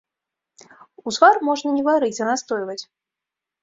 Узвар 1.13 1.35
можна 1.51 1.69
не 1.77 1.83
варыць, 1.91 2.19
а 2.23 2.31
настойваць. 2.33 2.81